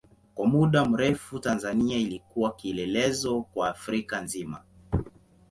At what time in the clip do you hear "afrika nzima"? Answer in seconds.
3.69-4.63